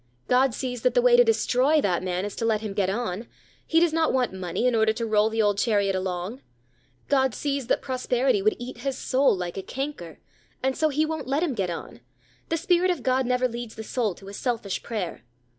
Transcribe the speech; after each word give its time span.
God 0.27 0.55
sees 0.55 0.81
that 0.81 0.95
the 0.95 1.01
way 1.03 1.15
to 1.15 1.23
destroy 1.23 1.79
that 1.79 2.01
man 2.01 2.25
is 2.25 2.35
to 2.37 2.43
let 2.43 2.61
him 2.61 2.73
get 2.73 2.89
on. 2.89 3.27
He 3.67 3.79
does 3.79 3.93
not 3.93 4.11
want 4.11 4.33
money 4.33 4.65
in 4.65 4.73
order 4.73 4.93
to 4.93 5.05
roll 5.05 5.29
the 5.29 5.43
old 5.43 5.59
chariot 5.59 5.93
along. 5.95 6.41
God 7.07 7.35
sees 7.35 7.67
that 7.67 7.83
prosperity 7.83 8.41
would 8.41 8.55
eat 8.57 8.79
his 8.79 8.97
soul 8.97 9.37
like 9.37 9.57
a 9.57 9.61
canker, 9.61 10.17
and 10.63 10.75
so 10.75 10.89
He 10.89 11.05
won't 11.05 11.27
let 11.27 11.43
him 11.43 11.53
get 11.53 11.69
on. 11.69 11.99
The 12.49 12.57
Spirit 12.57 12.89
of 12.89 13.03
God 13.03 13.27
never 13.27 13.47
leads 13.47 13.75
the 13.75 13.83
soul 13.83 14.15
to 14.15 14.27
a 14.27 14.33
selfish 14.33 14.81
prayer. 14.81 15.21